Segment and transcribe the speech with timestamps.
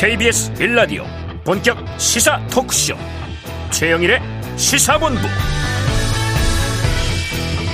[0.00, 1.04] KBS 빌라디오
[1.44, 2.94] 본격 시사 토크쇼.
[3.70, 4.18] 최영일의
[4.56, 5.20] 시사본부.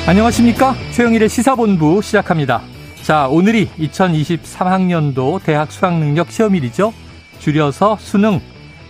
[0.09, 0.75] 안녕하십니까?
[0.91, 2.63] 최영일의 시사본부 시작합니다.
[3.05, 6.93] 자 오늘이 2023학년도 대학 수학능력 시험일이죠.
[7.39, 8.41] 줄여서 수능.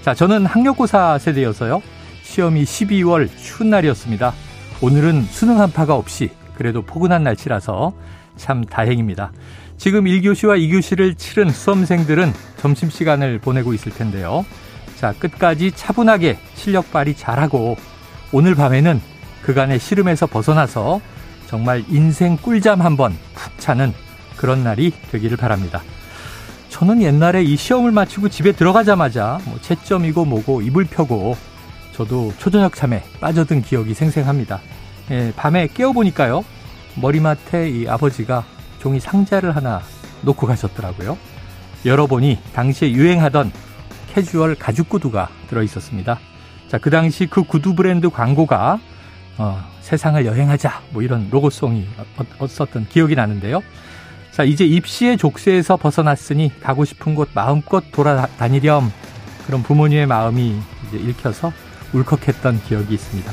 [0.00, 1.82] 자 저는 학력고사 세대여서요.
[2.22, 4.32] 시험이 12월 추운 날이었습니다.
[4.80, 7.92] 오늘은 수능 한파가 없이 그래도 포근한 날씨라서
[8.36, 9.32] 참 다행입니다
[9.78, 14.44] 지금 1교시와 2교시를 치른 수험생들은 점심시간을 보내고 있을 텐데요.
[14.96, 17.76] 자, 끝까지 차분하게 실력 발휘 잘하고
[18.32, 19.00] 오늘 밤에는
[19.42, 21.00] 그간의 시름에서 벗어나서
[21.46, 23.92] 정말 인생 꿀잠 한번 푹 자는
[24.36, 25.82] 그런 날이 되기를 바랍니다.
[26.70, 31.36] 저는 옛날에 이 시험을 마치고 집에 들어가자마자 뭐 채점이고 뭐고 이불 펴고
[31.92, 34.60] 저도 초저녁 참에 빠져든 기억이 생생합니다.
[35.10, 36.44] 예, 밤에 깨어보니까요.
[36.96, 38.44] 머리맡에 이 아버지가
[38.78, 39.82] 종이 상자를 하나
[40.22, 41.16] 놓고 가셨더라고요.
[41.84, 43.52] 열어보니 당시에 유행하던
[44.12, 46.18] 캐주얼 가죽 구두가 들어 있었습니다.
[46.68, 48.80] 자, 그 당시 그 구두 브랜드 광고가
[49.38, 51.86] 어, 세상을 여행하자 뭐 이런 로고송이
[52.38, 53.62] 없었던 기억이 나는데요.
[54.32, 58.90] 자, 이제 입시의 족쇄에서 벗어났으니 가고 싶은 곳 마음껏 돌아다니렴
[59.46, 60.56] 그런 부모님의 마음이
[60.88, 61.52] 이제 읽혀서
[61.92, 63.32] 울컥했던 기억이 있습니다.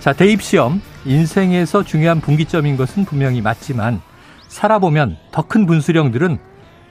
[0.00, 4.00] 자, 대입시험 인생에서 중요한 분기점인 것은 분명히 맞지만
[4.48, 6.38] 살아보면 더 큰 분수령들은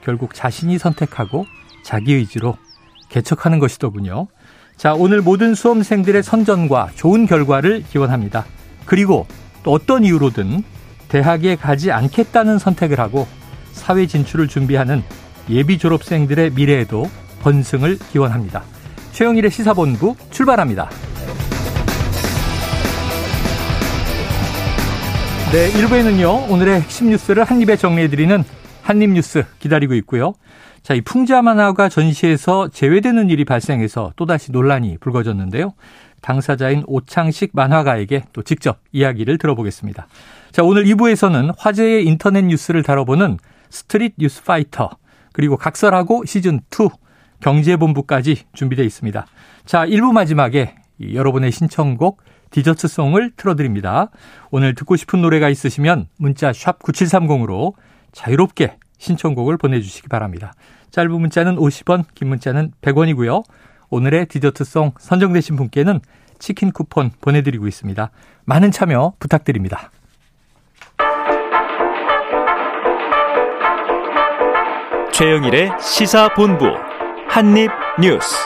[0.02, 1.44] 결국 자신이 선택하고
[1.84, 2.56] 자기 의지로
[3.08, 4.26] 개척하는 것이더군요.
[4.76, 8.44] 자, 오늘 모든 수험생들의 선전과 좋은 결과를 기원합니다.
[8.86, 9.26] 그리고
[9.62, 10.62] 또 어떤 이유로든
[11.08, 13.26] 대학에 가지 않겠다는 선택을 하고
[13.72, 15.02] 사회 진출을 준비하는
[15.50, 17.08] 예비 졸업생들의 미래에도
[17.40, 18.62] 번승을 기원합니다.
[19.12, 20.90] 최영일의 시사본부 출발합니다.
[25.50, 28.44] 네, 1부에는요, 오늘의 핵심 뉴스를 한입에 정리해드리는
[28.82, 30.34] 한입뉴스 기다리고 있고요.
[30.82, 35.72] 자, 이 풍자 만화가 전시에서 제외되는 일이 발생해서 또다시 논란이 불거졌는데요.
[36.20, 40.06] 당사자인 오창식 만화가에게 또 직접 이야기를 들어보겠습니다.
[40.52, 43.38] 자, 오늘 2부에서는 화제의 인터넷 뉴스를 다뤄보는
[43.70, 44.90] 스트릿 뉴스 파이터,
[45.32, 46.90] 그리고 각설하고 시즌2
[47.40, 49.26] 경제본부까지 준비되어 있습니다.
[49.64, 50.74] 자, 1부 마지막에
[51.14, 52.20] 여러분의 신청곡
[52.50, 54.10] 디저트송을 틀어드립니다.
[54.50, 57.74] 오늘 듣고 싶은 노래가 있으시면 문자 샵 9730으로
[58.12, 60.52] 자유롭게 신청곡을 보내주시기 바랍니다.
[60.90, 63.44] 짧은 문자는 50원, 긴 문자는 100원이고요.
[63.90, 66.00] 오늘의 디저트송 선정되신 분께는
[66.38, 68.10] 치킨 쿠폰 보내드리고 있습니다.
[68.44, 69.90] 많은 참여 부탁드립니다.
[75.12, 76.66] 최영일의 시사본부
[77.28, 78.36] 한입뉴스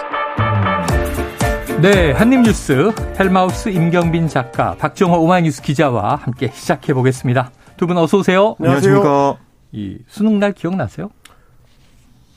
[1.83, 7.51] 네, 한입뉴스 헬마우스 임경빈 작가, 박정호 오마이뉴스 기자와 함께 시작해 보겠습니다.
[7.77, 8.55] 두 분 어서 오세요.
[8.61, 9.37] 안녕하십니까.
[9.73, 11.11] 이 수능 날 기억나세요?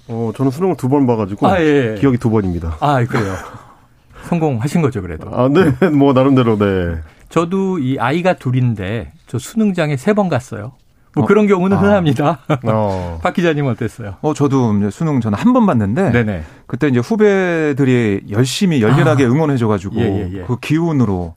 [0.07, 1.95] 어, 저는 수능을 두 번 봐가지고 아, 예.
[1.99, 2.77] 기억이 두 번입니다.
[2.79, 3.35] 아, 그래요.
[4.25, 5.29] 성공하신 거죠, 그래도.
[5.31, 6.97] 아, 네, 뭐 나름대로 네.
[7.29, 10.71] 저도 이 아이가 둘인데 저 수능장에 세 번 갔어요.
[11.15, 11.27] 뭐 어?
[11.27, 11.79] 그런 경우는 아.
[11.81, 12.39] 흔합니다.
[12.65, 13.19] 어.
[13.23, 14.15] 박 기자님 어땠어요?
[14.21, 16.43] 어, 저도 이제 수능 저는 한 번 봤는데 네네.
[16.67, 19.27] 그때 이제 후배들이 열심히 열렬하게 아.
[19.27, 20.43] 응원해줘가지고 예, 예, 예.
[20.45, 21.33] 그 기운으로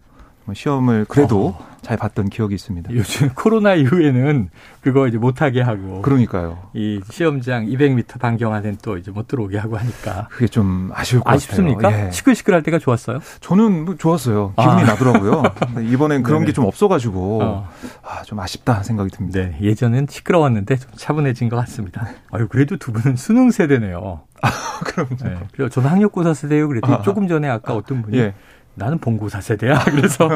[0.52, 1.67] 시험을 그래도 어.
[1.82, 2.92] 잘 봤던 기억이 있습니다.
[2.92, 4.50] 요즘 코로나 이후에는
[4.82, 6.02] 그거 이제 못하게 하고.
[6.02, 6.58] 그러니까요.
[6.74, 10.28] 이 시험장 200m 반경 안엔 또 이제 못 들어오게 하고 하니까.
[10.30, 11.82] 그게 좀 아쉬울 것 아쉽습니까?
[11.82, 12.06] 같아요.
[12.06, 12.10] 예.
[12.10, 13.20] 시끌시끌할 때가 좋았어요?
[13.40, 14.54] 저는 뭐 좋았어요.
[14.58, 14.84] 기분이 아.
[14.84, 15.42] 나더라고요.
[15.82, 17.68] 이번엔 그런 게 좀 없어가지고 어.
[18.02, 19.38] 아, 좀 아쉽다 생각이 듭니다.
[19.40, 22.06] 네, 예전엔 시끄러웠는데 좀 차분해진 것 같습니다.
[22.32, 24.22] 아유, 그래도 두 분은 수능 세대네요.
[24.42, 24.50] 아,
[24.84, 25.08] 그럼.
[25.22, 25.68] 네.
[25.68, 26.66] 저는 학력고사 세대요.
[26.68, 28.34] 그랬더니 아, 조금 전에 아까 어떤 분이 예.
[28.78, 29.84] 나는 봉고사 세대야.
[29.90, 30.30] 그래서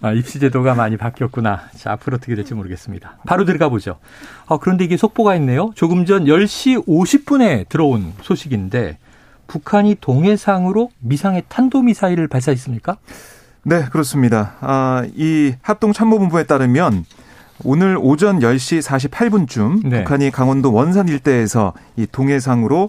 [0.00, 1.62] 아, 입시 제도가 많이 바뀌었구나.
[1.76, 3.18] 자, 앞으로 어떻게 될지 모르겠습니다.
[3.26, 3.98] 바로 들어가 보죠.
[4.46, 5.72] 아, 그런데 이게 속보가 있네요.
[5.74, 8.98] 조금 전 10시 50분에 들어온 소식인데
[9.46, 12.98] 북한이 동해상으로 미상의 탄도미사일을 발사했습니까?
[13.64, 14.54] 네, 그렇습니다.
[14.60, 17.04] 아, 이 합동참모본부에 따르면
[17.64, 19.98] 오늘 오전 10시 48분쯤 네.
[20.04, 22.88] 북한이 강원도 원산 일대에서 이 동해상으로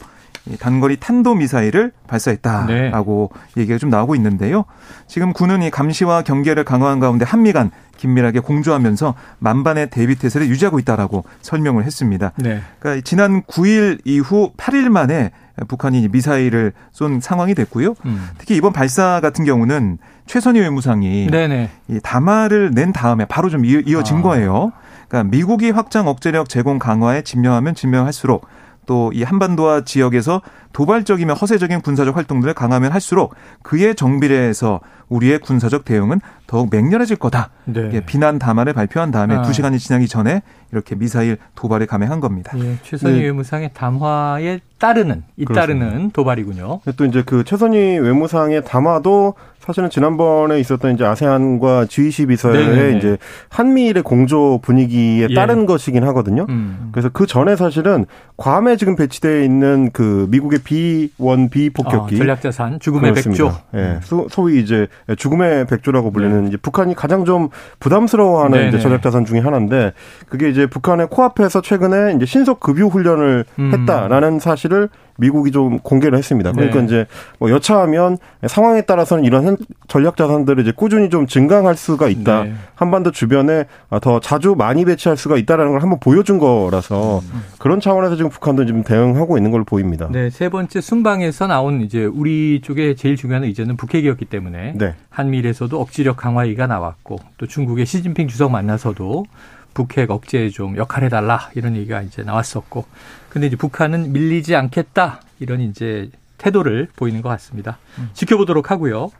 [0.59, 3.62] 단거리 탄도 미사일을 발사했다라고 네.
[3.62, 4.65] 얘기가 좀 나오고 있는데요.
[5.07, 10.80] 지금 군은 이 감시와 경계를 강화한 가운데 한미 간 긴밀하게 공조하면서 만반의 대비 태세를 유지하고
[10.80, 12.31] 있다라고 설명을 했습니다.
[12.38, 12.62] 네.
[12.80, 15.31] 그러니까 지난 9일 이후 8일 만에
[15.68, 17.95] 북한이 미사일을 쏜 상황이 됐고요.
[18.06, 18.27] 음.
[18.38, 21.69] 특히 이번 발사 같은 경우는 최선희 외무상이 네네.
[21.89, 24.21] 이 담화를 낸 다음에 바로 좀 이어진 아.
[24.21, 24.71] 거예요.
[25.09, 28.47] 그러니까 미국이 확장 억제력 제공 강화에 진명하면 진명할수록
[28.89, 30.41] 또 이 한반도와 지역에서
[30.74, 37.51] 도발적이며 허세적인 군사적 활동들을 강하면 할수록 그의 정비례에서 우리의 군사적 대응은 더욱 맹렬해질 거다.
[37.65, 37.89] 네.
[37.94, 39.41] 예, 비난 담화를 발표한 다음에 아.
[39.44, 40.41] 두 시간이 지나기 전에
[40.71, 42.51] 이렇게 미사일 도발을 감행한 겁니다.
[42.57, 43.25] 예, 최선희 네.
[43.25, 46.13] 외무상의 담화에 따르는 잇따르는 그렇습니다.
[46.13, 46.81] 도발이군요.
[46.95, 49.36] 또 이제 그 최선희 외무상의 담화도
[49.69, 53.19] 사실은 지난번에 있었던 이제 아세안과 G20 비서의 이제
[53.50, 55.33] 한미일의 공조 분위기에 예.
[55.36, 56.48] 따른 것이긴 하거든요.
[56.50, 56.89] 음.
[56.92, 58.07] 그래서 그 전에 사실은
[58.38, 63.44] 괌에 지금 배치되어 있는 그 미국의 B1B 폭격기 어, 전략자산 죽음의 그렇습니다.
[63.44, 63.62] 백조.
[63.75, 64.00] 예.
[64.31, 66.48] 소위 이제 죽음의 백조라고 불리는 네.
[66.48, 67.50] 이제 북한이 가장 좀
[67.80, 69.94] 부담스러워하는 네 이제 전략자산 중의 하나인데
[70.30, 73.72] 그게 이제 북한의 코앞에서 최근에 이제 신속 급유 훈련을 음.
[73.72, 74.89] 했다라는 사실을
[75.19, 76.51] 미국이 좀 공개를 했습니다.
[76.51, 76.86] 그러니까 네.
[76.86, 77.06] 이제
[77.39, 78.18] 뭐 여차하면
[78.48, 79.57] 상황에 따라서는 이런
[79.88, 82.44] 전략 자산들을 이제 꾸준히 좀 증강할 수가 있다.
[82.44, 82.54] 네.
[82.75, 83.66] 한반도 주변에
[84.01, 87.44] 더 자주 많이 배치할 수가 있다라는 걸 한번 보여준 거라서 음.
[87.57, 90.07] 그런 차원에서 지금 북한도 지금 대응하고 있는 걸로 보입니다.
[90.12, 94.95] 네, 세 번째 순방에서 나온 이제 우리 쪽에 제일 중요한 이제는 북핵이었기 때문에 네.
[95.10, 99.25] 한미일에서도 억지력 강화의가 나왔고 또 중국의 시진핑 주석 만나서도
[99.74, 102.86] 북핵 억제에 좀 역할해달라 이런 얘기가 이제 나왔었고
[103.30, 107.78] 근데 이제 북한은 밀리지 않겠다 이런 이제 태도를 보이는 것 같습니다.
[107.98, 108.10] 음.
[108.14, 109.12] 지켜보도록 하고요.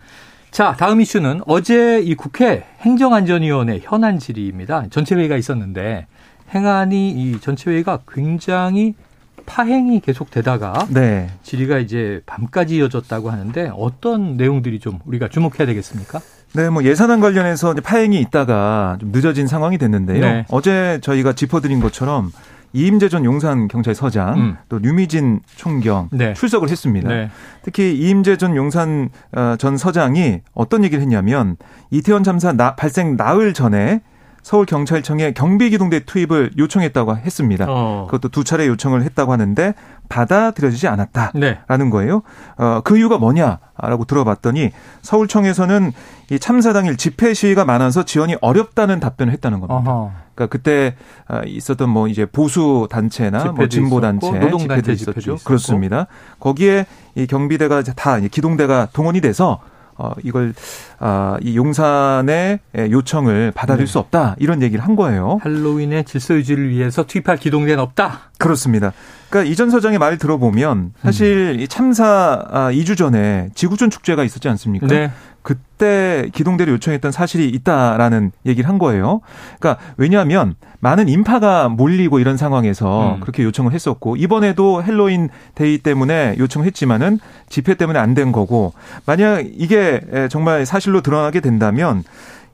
[0.52, 4.86] 자, 다음 이슈는 어제 이 국회 행정안전위원회 현안 질의입니다.
[4.90, 6.08] 전체회의가 있었는데
[6.54, 8.96] 행안이 이 전체회의가 굉장히
[9.46, 11.30] 파행이 계속 되다가 네.
[11.44, 16.20] 질의가 이제 밤까지 이어졌다고 하는데 어떤 내용들이 좀 우리가 주목해야 되겠습니까?
[16.54, 20.20] 네, 뭐 예산안 관련해서 파행이 있다가 좀 늦어진 상황이 됐는데요.
[20.20, 20.46] 네.
[20.50, 22.32] 어제 저희가 짚어드린 것처럼
[22.74, 24.57] 이임재 전 용산 경찰서장 음.
[24.69, 26.33] 또 류미진 총경 네.
[26.33, 27.10] 출석을 했습니다.
[27.10, 27.30] 네.
[27.63, 31.57] 특히 이임재 전 용산 어, 전 서장이 어떤 얘기를 했냐면
[31.89, 34.01] 이태원 참사 나, 발생 나흘 전에
[34.42, 37.66] 서울경찰청에 경비기동대 투입을 요청했다고 했습니다.
[37.68, 38.08] 어.
[38.10, 39.74] 그것도 두 차례 요청을 했다고 하는데
[40.10, 41.90] 받아들여지지 않았다라는 네.
[41.90, 42.24] 거예요.
[42.58, 44.72] 어, 그 이유가 뭐냐라고 들어봤더니
[45.02, 45.92] 서울청에서는
[46.32, 49.92] 이 참사 당일 집회 시위가 많아서 지원이 어렵다는 답변을 했다는 겁니다.
[49.92, 50.12] 어허.
[50.36, 50.96] 그러니까 그때
[51.28, 55.36] 아, 있었던 뭐 이제 보수 단체나 뭐 진보 단체 집회도 있었죠.
[55.44, 56.08] 그렇습니다.
[56.40, 59.60] 거기에 이 경비대가 다 기동대가 동원이 돼서
[60.00, 60.54] 어, 이걸,
[60.98, 63.92] 아, 이 용산의 요청을 받아들일 네.
[63.92, 64.38] 수 없다.
[64.40, 65.40] 이런 얘기를 한 거예요.
[65.44, 68.31] 할로윈의 질서 유지를 위해서 투입할 기동대는 없다?
[68.38, 68.94] 그렇습니다.
[69.30, 71.60] 그러니까 이전 서장의 말을 들어보면 사실 음.
[71.60, 74.88] 이 참사 2주 아, 전에 지구촌 축제가 있었지 않습니까?
[74.88, 75.12] 네.
[75.42, 79.22] 그때 기동대를 요청했던 사실이 있다라는 얘기를 한 거예요.
[79.60, 83.20] 그러니까 왜냐하면 많은 인파가 몰리고 이런 상황에서 음.
[83.22, 88.74] 그렇게 요청을 했었고 이번에도 헬로윈 데이 때문에 요청을 했지만은 집회 때문에 안 된 거고
[89.06, 92.04] 만약 이게 정말 사실로 드러나게 된다면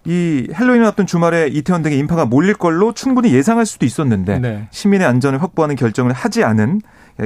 [0.06, 4.68] 이 헬로윈을 앞둔 주말에 이태원 등의 인파가 몰릴 걸로 충분히 예상할 수도 있었는데 네.
[4.70, 6.82] 시민의 안전을 확보하는 결정을 하지 않은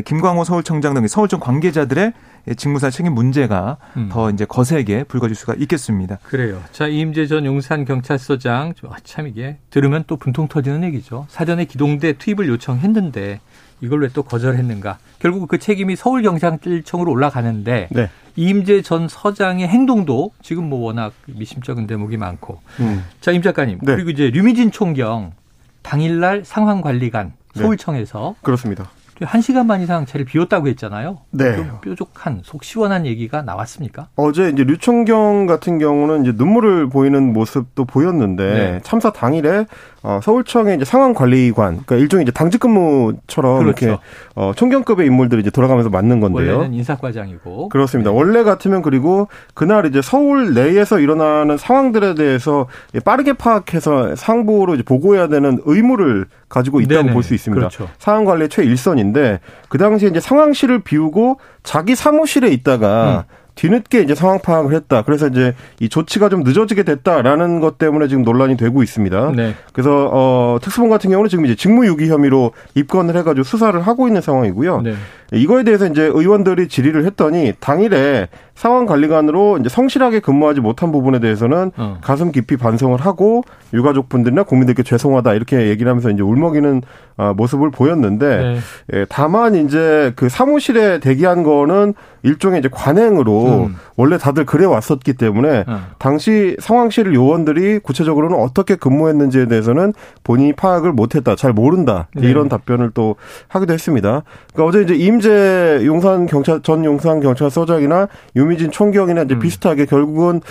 [0.06, 2.14] 김광호 서울청장 등 서울청 관계자들의
[2.56, 4.10] 직무상 책임 문제가 음.
[4.12, 6.18] 더 이제 거세게 불거질 수가 있겠습니다.
[6.24, 6.62] 그래요.
[6.72, 11.26] 자, 이임재 전 용산 경찰서장 아, 참 이게 들으면 또 분통 터지는 얘기죠.
[11.30, 13.40] 사전에 기동대 투입을 요청했는데
[13.82, 14.98] 이걸 왜 또 거절했는가?
[15.20, 18.10] 결국 그 책임이 서울 경찰청으로 올라가는데 네.
[18.36, 22.62] 이임재 전 서장의 행동도 지금 뭐 워낙 미심쩍은 대목이 많고.
[22.80, 23.04] 음.
[23.22, 23.80] 자, 임 작가님.
[23.82, 23.96] 네.
[23.96, 25.34] 그리고 이제 류미진 총경
[25.82, 27.62] 당일날 상황관리관 네.
[27.62, 28.42] 서울청에서 네.
[28.44, 28.90] 그렇습니다.
[29.26, 31.20] 한 시간 반 이상 차를 비웠다고 했잖아요.
[31.32, 31.56] 네.
[31.56, 34.08] 좀 뾰족한 속 시원한 얘기가 나왔습니까?
[34.16, 38.80] 어제 이제 류총경 같은 경우는 이제 눈물을 보이는 모습도 보였는데 네.
[38.84, 39.66] 참사 당일에
[40.02, 43.86] 어, 서울청의 이제 상황관리관, 그러니까 일종의 이제 당직 근무처럼 그렇죠.
[43.86, 44.02] 이렇게
[44.36, 46.58] 어, 총경급의 인물들이 이제 돌아가면서 맞는 건데요.
[46.58, 48.12] 원래는 인사과장이고 그렇습니다.
[48.12, 48.16] 네.
[48.18, 52.68] 원래 같으면 그리고 그날 이제 서울 내에서 일어나는 상황들에 대해서
[53.04, 57.60] 빠르게 파악해서 상부로 이제 보고해야 되는 의무를 가지고 있다고 볼 수 있습니다.
[57.60, 57.90] 그렇죠.
[58.00, 59.40] 상황 관리 최일선인데
[59.70, 63.36] 그 당시에 이제 상황실을 비우고 자기 사무실에 있다가 음.
[63.60, 65.02] 뒤늦게 이제 상황 파악을 했다.
[65.02, 69.34] 그래서 이제 이 조치가 좀 늦어지게 됐다라는 것 때문에 지금 논란이 되고 있습니다.
[69.36, 69.54] 네.
[69.74, 74.82] 그래서 어 특수본 같은 경우는 지금 이제 직무유기 혐의로 입건을 해가지고 수사를 하고 있는 상황이고요.
[74.82, 74.94] 네.
[75.34, 81.98] 이거에 대해서 이제 의원들이 질의를 했더니 당일에 상황관리관으로 이제 성실하게 근무하지 못한 부분에 대해서는 어.
[82.02, 86.82] 가슴 깊이 반성을 하고 유가족분들이나 국민들께 죄송하다 이렇게 얘기를 하면서 이제 울먹이는
[87.18, 88.58] 어, 모습을 보였는데 네.
[88.94, 93.76] 예, 다만 이제 그 사무실에 대기한 거는 일종의 이제 관행으로 음.
[93.96, 95.78] 원래 다들 그래 왔었기 때문에 음.
[95.98, 102.28] 당시 상황실 요원들이 구체적으로는 어떻게 근무했는지에 대해서는 본인이 파악을 못했다, 잘 모른다 네.
[102.28, 103.16] 이런 답변을 또
[103.48, 104.24] 하기도 했습니다.
[104.54, 109.40] 그러니까 어제 이제 임재 용산 경찰 전 용산 경찰서장이나 유미진 총경이나 이제 음.
[109.40, 110.42] 비슷하게 결국은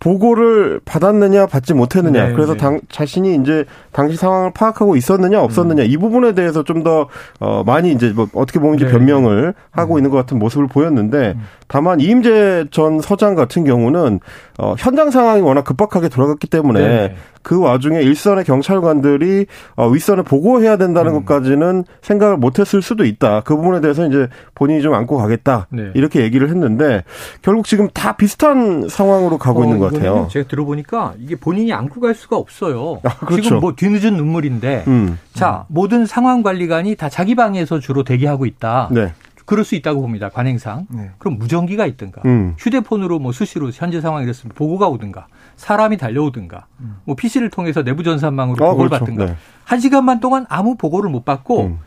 [0.00, 2.28] 보고를 받았느냐 받지 못했느냐.
[2.28, 2.58] 네, 그래서 네.
[2.58, 5.88] 당 자신이 이제 당시 상황을 파악하고 있었느냐 없었느냐 음.
[5.88, 7.08] 이 부분에 대해서 좀더
[7.40, 8.92] 어, 많이 이제 뭐 어떻게 보면 이제 네.
[8.92, 9.98] 변명을 하고 음.
[9.98, 11.42] 있는 것 같은 모습을 보였는데 음.
[11.68, 14.20] 다만 이임재 전 서장 같은 경우는
[14.58, 17.16] 어, 현장 상황이 워낙 급박하게 돌아갔기 때문에 네.
[17.42, 19.46] 그 와중에 일선의 경찰관들이
[19.76, 21.24] 어, 윗선에 보고해야 된다는 음.
[21.24, 23.42] 것까지는 생각을 못했을 수도 있다.
[23.42, 25.90] 그 부분에 대해서 이제 본인이 좀 안고 가겠다 네.
[25.94, 27.04] 이렇게 얘기를 했는데
[27.42, 30.28] 결국 지금 다 비슷한 상황으로 가고 어, 있는 것 같아요.
[30.30, 33.00] 제가 들어보니까 이게 본인이 안고 갈 수가 없어요.
[33.04, 33.42] 아, 그렇죠.
[33.42, 35.18] 지금 뭐 뒤늦은 눈물인데 음.
[35.32, 38.88] 자 모든 상황 관리관이 다 자기 방에서 주로 대기하고 있다.
[38.90, 39.12] 네.
[39.48, 40.28] 그럴 수 있다고 봅니다.
[40.28, 40.88] 관행상.
[40.90, 41.10] 네.
[41.16, 42.54] 그럼 무전기가 있든가 음.
[42.58, 45.26] 휴대폰으로 뭐 수시로 현재 상황 이랬으면 보고가 오든가
[45.56, 46.98] 사람이 달려오든가 음.
[47.04, 49.06] 뭐 PC를 통해서 내부 전산망으로 아, 보고를 그렇죠.
[49.06, 49.36] 받든가 네.
[49.64, 51.78] 한 시간반 동안 아무 보고를 못 받고 음.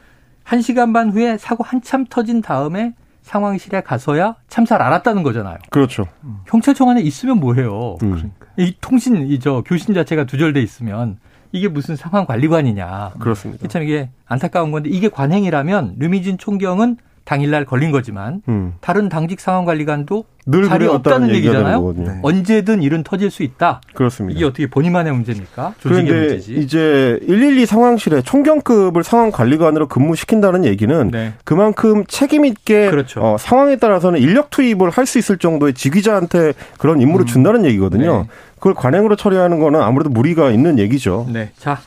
[0.44, 5.60] 한 시간 반 후에 사고 한참 터진 다음에 상황실에 가서야 참사를 알았다는 거잖아요.
[5.70, 6.08] 그렇죠.
[6.48, 7.98] 경찰청 안에 있으면 뭐해요.
[8.02, 8.12] 음.
[8.12, 8.48] 그러니까.
[8.58, 11.20] 이 통신 이저 교신 자체가 두절돼 있으면
[11.52, 13.12] 이게 무슨 상황 관리관이냐.
[13.20, 13.68] 그렇습니다.
[13.68, 16.98] 참 이게 안타까운 건데 이게 관행이라면 류미진 총경은
[17.32, 18.74] 당일날 걸린 거지만 음.
[18.82, 21.94] 다른 당직 상황관리관도 늘 자리 없다는 얘기잖아요.
[21.96, 22.20] 네.
[22.24, 23.80] 언제든 일은 터질 수 있다.
[23.94, 24.36] 그렇습니다.
[24.38, 25.76] 이게 어떻게 본인만의 문제입니까?
[25.80, 26.56] 조직의 문제지.
[26.56, 31.34] 이제 112 상황실에 총경급을 상황관리관으로 근무시킨다는 얘기는 네.
[31.46, 33.22] 그만큼 책임 있게 그렇죠.
[33.22, 37.28] 어, 상황에 따라서는 인력 투입을 할 수 있을 정도의 지휘자한테 그런 임무를 음.
[37.28, 38.24] 준다는 얘기거든요.
[38.24, 38.28] 네.
[38.56, 41.28] 그걸 관행으로 처리하는 거는 아무래도 무리가 있는 얘기죠.
[41.32, 41.52] 네.
[41.58, 41.80] 자,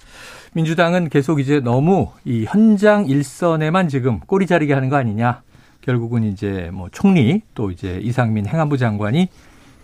[0.54, 5.42] 민주당은 계속 이제 너무 이 현장 일선에만 지금 꼬리 자르게 하는 거 아니냐.
[5.80, 9.28] 결국은 이제 뭐 총리 또 이제 이상민 행안부 장관이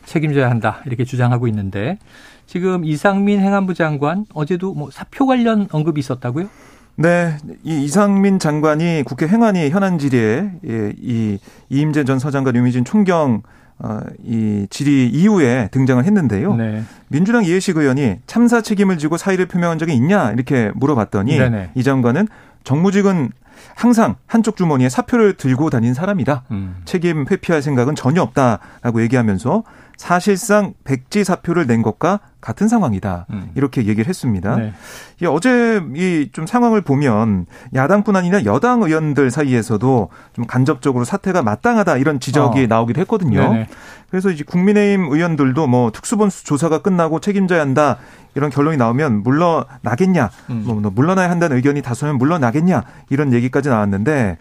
[0.06, 0.80] 책임져야 한다.
[0.86, 1.98] 이렇게 주장하고 있는데
[2.46, 6.48] 지금 이상민 행안부 장관 어제도 뭐 사표 관련 언급이 있었다고요?
[6.96, 13.42] 네, 이 이상민 장관이 국회 행안위 현안 질의에 예, 이 이임재 전 서장과 류미진 총경
[13.42, 13.42] 어,
[14.24, 16.54] 이 질의 이후에 등장을 했는데요.
[16.56, 16.82] 네.
[17.08, 21.70] 민주당 이해식 의원이 참사 책임을 지고 사의를 표명한 적이 있냐 이렇게 물어봤더니 네네.
[21.74, 22.28] 이 장관은
[22.64, 23.30] 정무직은
[23.74, 26.44] 항상 한쪽 주머니에 사표를 들고 다닌 사람이다.
[26.50, 26.76] 음.
[26.84, 29.64] 책임 회피할 생각은 전혀 없다라고 얘기하면서
[29.96, 33.26] 사실상 백지 사표를 낸 것과 같은 상황이다.
[33.30, 33.50] 음.
[33.54, 34.56] 이렇게 얘기를 했습니다.
[34.56, 34.72] 네.
[35.22, 41.96] 예, 어제 이 좀 상황을 보면 야당뿐 아니라 여당 의원들 사이에서도 좀 간접적으로 사태가 마땅하다
[41.96, 42.66] 이런 지적이 어.
[42.66, 43.40] 나오기도 했거든요.
[43.52, 43.66] 네네.
[44.10, 47.98] 그래서 이제 국민의힘 의원들도 뭐 특수본수 조사가 끝나고 책임져야 한다
[48.34, 50.62] 이런 결론이 나오면 물러나겠냐, 음.
[50.64, 54.38] 뭐 물러나야 한다는 의견이 다수면 물러나겠냐 이런 얘기까지 나왔는데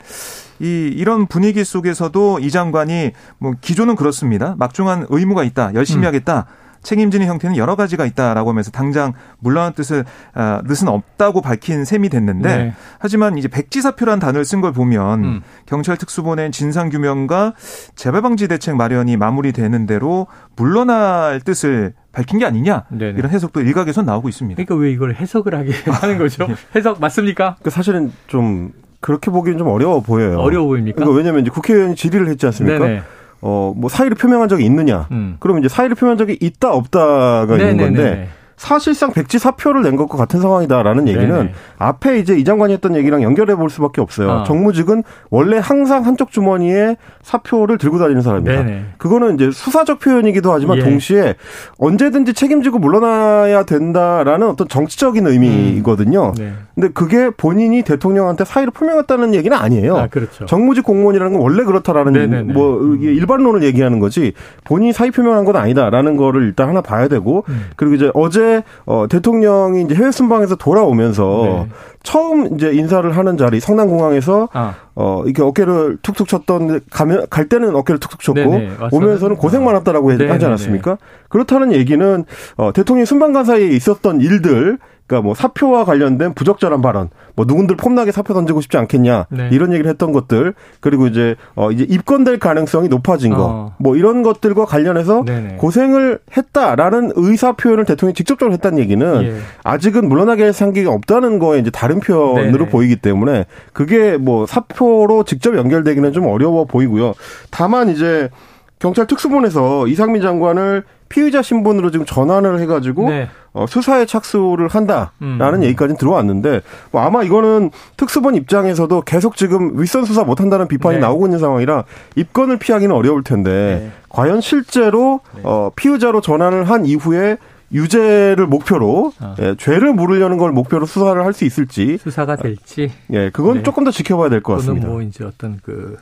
[0.59, 4.55] 이 이런 분위기 속에서도 이 장관이 뭐 기조는 그렇습니다.
[4.57, 6.07] 막중한 의무가 있다, 열심히 음.
[6.07, 6.45] 하겠다.
[6.83, 12.57] 책임지는 형태는 여러 가지가 있다라고 하면서 당장 물러난 뜻을 아, 뜻은 없다고 밝힌 셈이 됐는데
[12.57, 12.73] 네.
[12.99, 15.41] 하지만 이제 백지사표란 단어를 쓴 걸 보면 음.
[15.65, 17.53] 경찰 특수본의 진상 규명과
[17.95, 23.17] 재발 방지 대책 마련이 마무리되는 대로 물러날 뜻을 밝힌 게 아니냐 네네.
[23.17, 24.61] 이런 해석도 일각에서 나오고 있습니다.
[24.63, 26.47] 그러니까 왜 이걸 해석을 하게 하는 거죠?
[26.49, 26.55] 예.
[26.75, 27.55] 해석 맞습니까?
[27.63, 30.39] 그 사실은 좀 그렇게 보기는 좀 어려워 보여요.
[30.39, 30.95] 어려워 보입니까?
[30.95, 32.79] 그러니까 왜냐하면 이제 국회의원이 질의를 했지 않습니까?
[32.79, 33.01] 네네.
[33.41, 35.07] 어, 뭐 사의를 표명한 적이 있느냐?
[35.11, 35.37] 음.
[35.39, 37.71] 그러면 이제 사의를 표명한 적이 있다 없다가 네네네.
[37.71, 38.29] 있는 건데
[38.59, 41.53] 사실상 백지 사표를 낸 것과 같은 상황이다라는 얘기는 네네.
[41.77, 44.29] 앞에 이제 이 장관이 했던 얘기랑 연결해 볼 수밖에 없어요.
[44.29, 44.43] 어.
[44.43, 48.63] 정무직은 원래 항상 한쪽 주머니에 사표를 들고 다니는 사람입니다.
[48.63, 48.85] 네네.
[48.97, 50.83] 그거는 이제 수사적 표현이기도 하지만 예.
[50.83, 51.35] 동시에
[51.77, 56.27] 언제든지 책임지고 물러나야 된다라는 어떤 정치적인 의미거든요.
[56.27, 56.33] 음.
[56.37, 56.53] 네.
[56.75, 59.95] 근데 그게 본인이 대통령한테 사의를 표명했다는 얘기는 아니에요.
[59.95, 60.45] 아, 그렇죠.
[60.47, 62.53] 정무직 공무원이라는 건 원래 그렇다라는 네네네.
[62.53, 63.01] 뭐 음.
[63.01, 64.33] 일반론을 얘기하는 거지
[64.65, 67.67] 본인이 사의 표명한 건 아니다라는 거를 일단 하나 봐야 되고 음.
[67.77, 68.48] 그리고 이제 어제
[68.85, 71.69] 어, 대통령이 이제 해외 순방에서 돌아오면서 네.
[72.03, 74.75] 처음 이제 인사를 하는 자리 성남공항에서 아.
[74.95, 80.09] 어 이렇게 어깨를 툭툭 쳤던 가면 갈 때는 어깨를 툭툭 쳤고 네네, 오면서는 고생 많았다라고
[80.11, 80.31] 네네네.
[80.31, 80.97] 하지 않았습니까?
[81.27, 82.25] 그렇다는 얘기는
[82.57, 84.77] 어 대통령 순방 간 사이에 있었던 일들
[85.09, 89.49] 그러니까 뭐 사표와 관련된 부적절한 발언, 뭐 누군들 폼나게 사표 던지고 싶지 않겠냐 네.
[89.51, 93.75] 이런 얘기를 했던 것들 그리고 이제 어 이제 입건될 가능성이 높아진 거, 어.
[93.79, 95.55] 뭐 이런 것들과 관련해서 네네.
[95.57, 99.35] 고생을 했다라는 의사 표현을 대통령이 직접적으로 했다는 얘기는 예.
[99.63, 102.69] 아직은 물러나게 할 상기가 없다는 거에 이제 다른 표현으로 네네.
[102.69, 107.13] 보이기 때문에 그게 뭐 사표로 직접 연결되기는 좀 어려워 보이고요.
[107.49, 108.29] 다만 이제
[108.77, 113.27] 경찰 특수본에서 이상민 장관을 피의자 신분으로 지금 전환을 해가지고 네.
[113.51, 115.63] 어, 수사에 착수를 한다라는 음.
[115.63, 116.61] 얘기까지는 들어왔는데
[116.91, 121.01] 뭐 아마 이거는 특수본 입장에서도 계속 지금 윗선 수사 못한다는 비판이 네.
[121.01, 121.83] 나오고 있는 상황이라
[122.15, 123.91] 입건을 피하기는 어려울 텐데 네.
[124.09, 125.41] 과연 실제로 네.
[125.43, 127.37] 어, 피의자로 전환을 한 이후에
[127.71, 129.35] 유죄를 목표로 어.
[129.41, 133.63] 예, 죄를 물으려는 걸 목표로 수사를 할 수 있을지 수사가 될지 예 그건 네.
[133.63, 134.87] 조금 더 지켜봐야 될 것 같습니다.
[134.87, 135.95] 뭐 이제 어떤 그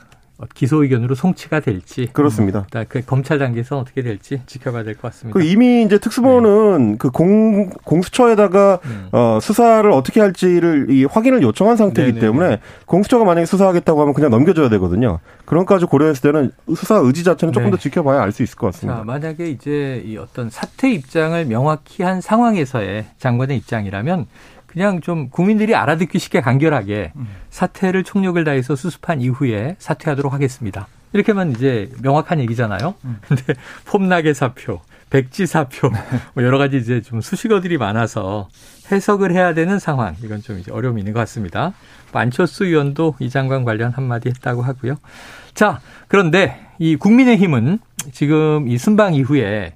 [0.54, 2.66] 기소 의견으로 송치가 될지 그렇습니다.
[2.74, 5.38] 음, 그 검찰 단계에서 어떻게 될지 지켜봐야 될 것 같습니다.
[5.38, 6.96] 그 이미 이제 특수본은 네.
[6.98, 9.08] 그공 공수처에다가 음.
[9.12, 12.20] 어, 수사를 어떻게 할지를 이 확인을 요청한 상태이기 네네.
[12.20, 15.18] 때문에 공수처가 만약에 수사하겠다고 하면 그냥 넘겨줘야 되거든요.
[15.44, 17.70] 그런 까지 고려했을 때는 수사 의지 자체는 조금 네.
[17.72, 18.98] 더 지켜봐야 알 수 있을 것 같습니다.
[18.98, 24.26] 자, 만약에 이제 이 어떤 사퇴 입장을 명확히 한 상황에서의 장관의 입장이라면
[24.78, 27.26] 그냥 좀 국민들이 알아듣기 쉽게 간결하게 음.
[27.50, 30.86] 사퇴를 총력을 다해서 수습한 이후에 사퇴하도록 하겠습니다.
[31.12, 32.94] 이렇게만 이제 명확한 얘기잖아요.
[33.04, 33.18] 음.
[33.26, 33.54] 근데
[33.86, 34.80] 폼나게 사표,
[35.10, 35.90] 백지 사표,
[36.34, 38.48] 뭐 여러 가지 이제 좀 수식어들이 많아서
[38.92, 40.14] 해석을 해야 되는 상황.
[40.22, 41.72] 이건 좀 이제 어려움이 있는 것 같습니다.
[42.12, 44.94] 안철수 의원도 이 장관 관련 한마디 했다고 하고요.
[45.54, 47.80] 자, 그런데 이 국민의힘은
[48.12, 49.74] 지금 이 순방 이후에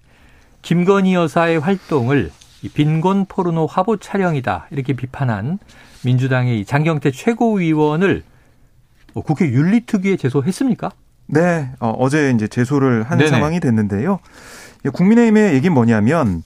[0.62, 2.30] 김건희 여사의 활동을
[2.68, 5.58] 빈곤 포르노 화보 촬영이다 이렇게 비판한
[6.04, 8.22] 민주당의 장경태 최고위원을
[9.14, 10.90] 뭐 국회 윤리특위에 제소했습니까?
[11.26, 13.30] 네, 어, 제 이제 제소를 한 네네.
[13.30, 14.20] 상황이 됐는데요.
[14.92, 16.42] 국민의힘의 얘기는 뭐냐면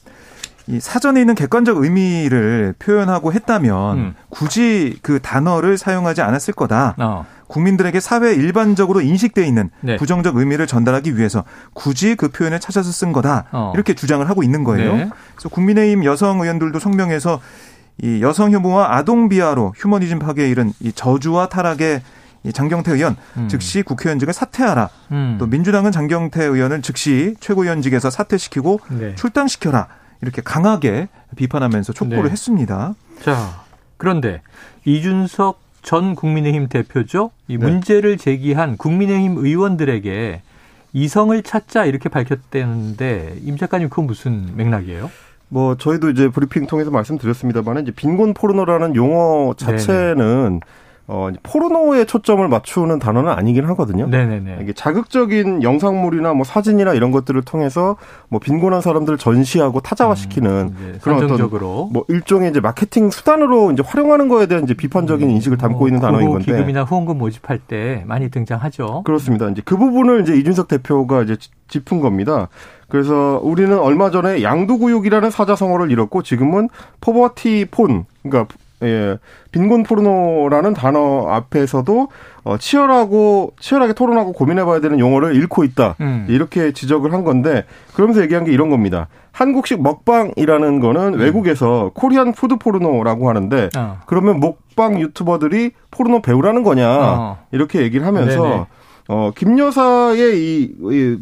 [0.68, 4.14] 이 사전에 있는 객관적 의미를 표현하고 했다면 음.
[4.28, 6.96] 굳이 그 단어를 사용하지 않았을 거다.
[6.98, 7.26] 어.
[7.46, 9.96] 국민들에게 사회 일반적으로 인식돼 있는 네.
[9.96, 13.46] 부정적 의미를 전달하기 위해서 굳이 그 표현을 찾아서 쓴 거다.
[13.52, 13.72] 어.
[13.74, 14.96] 이렇게 주장을 하고 있는 거예요.
[14.96, 15.10] 네.
[15.34, 17.40] 그래서 국민의힘 여성 의원들도 성명에서
[18.02, 22.02] 이 여성 혐오와 아동 비하로 휴머니즘 파괴에 이른 이 저주와 타락의
[22.44, 23.48] 이 장경태 의원 음.
[23.48, 24.88] 즉시 국회의원직을 사퇴하라.
[25.12, 25.36] 음.
[25.38, 29.14] 또 민주당은 장경태 의원을 즉시 최고위원직에서 사퇴시키고 네.
[29.14, 29.88] 출당시켜라.
[30.22, 32.30] 이렇게 강하게 비판하면서 촉구를 네.
[32.30, 32.94] 했습니다.
[33.22, 33.64] 자,
[33.96, 34.42] 그런데
[34.84, 37.30] 이준석 전 국민의힘 대표죠.
[37.46, 37.64] 이 네.
[37.64, 40.42] 문제를 제기한 국민의힘 의원들에게
[40.92, 45.08] 이성을 찾자 이렇게 밝혔대는데 임 작가님 그건 무슨 맥락이에요?
[45.48, 50.60] 뭐 저희도 이제 브리핑 통해서 말씀드렸습니다만 이제 빈곤 포르노라는 용어 자체는 네네.
[51.08, 54.08] 어, 포르노에 초점을 맞추는 단어는 아니긴 하거든요.
[54.08, 54.58] 네네네.
[54.62, 57.96] 이게 자극적인 영상물이나 뭐 사진이나 이런 것들을 통해서
[58.28, 61.48] 뭐 빈곤한 사람들을 전시하고 타자화시키는 음, 그런 어떤
[61.92, 65.88] 뭐 일종의 이제 마케팅 수단으로 이제 활용하는 거에 대한 이제 비판적인 음, 인식을 담고 뭐
[65.88, 66.44] 있는 단어인 건데.
[66.44, 69.04] 기금이나 후원금 모집할 때 많이 등장하죠.
[69.04, 69.48] 그렇습니다.
[69.50, 71.36] 이제 그 부분을 이제 이준석 대표가 이제
[71.68, 72.48] 짚은 겁니다.
[72.88, 76.68] 그래서 우리는 얼마 전에 양두구육이라는 사자성어를 잃었고 지금은
[77.00, 79.18] poverty porn, 그러니까 예,
[79.52, 82.08] 빈곤 포르노라는 단어 앞에서도
[82.44, 86.26] 어, 치열하고 치열하게 토론하고 고민해봐야 되는 용어를 잃고 있다 음.
[86.28, 89.08] 이렇게 지적을 한 건데 그러면서 얘기한 게 이런 겁니다.
[89.32, 91.18] 한국식 먹방이라는 거는 음.
[91.18, 93.98] 외국에서 Korean food 포르노라고 하는데 어.
[94.06, 97.38] 그러면 먹방 유튜버들이 포르노 배우라는 거냐 어.
[97.52, 98.66] 이렇게 얘기를 하면서 네네.
[99.08, 101.18] 어, 김 여사의 이, 이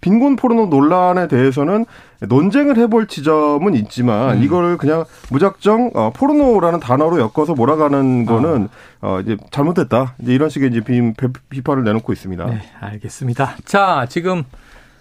[0.00, 1.86] 빈곤 포르노 논란에 대해서는
[2.28, 4.42] 논쟁을 해볼 지점은 있지만 음.
[4.42, 8.68] 이걸 그냥 무작정 어, 포르노라는 단어로 엮어서 몰아가는 거는
[9.00, 9.16] 어.
[9.16, 10.14] 어 이제 잘못됐다.
[10.20, 11.00] 이제 이런 식의 이제 비,
[11.48, 12.46] 비판을 내놓고 있습니다.
[12.46, 13.56] 네, 알겠습니다.
[13.64, 14.44] 자, 지금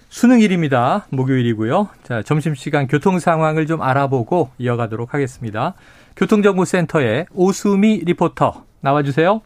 [0.09, 1.07] 수능일입니다.
[1.09, 1.89] 목요일이고요.
[2.03, 5.73] 자, 점심시간 교통 상황을 좀 알아보고 이어가도록 하겠습니다.
[6.15, 9.41] 교통정보센터의 오수미 리포터 나와주세요.